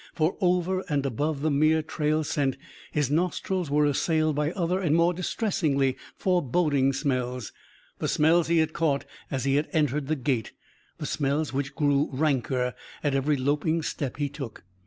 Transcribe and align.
For, 0.15 0.35
over 0.41 0.83
and 0.89 1.05
above 1.05 1.41
the 1.41 1.51
mere 1.51 1.83
trail 1.83 2.23
scent, 2.23 2.57
his 2.91 3.11
nostrils 3.11 3.69
were 3.69 3.85
assailed 3.85 4.35
by 4.35 4.51
other 4.53 4.79
and 4.79 4.95
more 4.95 5.13
distressingly 5.13 5.95
foreboding 6.15 6.91
smells; 6.91 7.51
the 7.99 8.07
smells 8.07 8.47
he 8.47 8.57
had 8.57 8.73
caught 8.73 9.05
as 9.29 9.43
he 9.45 9.57
had 9.57 9.69
entered 9.73 10.07
the 10.07 10.15
gate; 10.15 10.53
the 10.97 11.05
smells 11.05 11.53
which 11.53 11.75
grew 11.75 12.09
ranker 12.11 12.73
at 13.03 13.13
every 13.13 13.37
loping 13.37 13.83
step 13.83 14.17
he 14.17 14.27
took. 14.27 14.63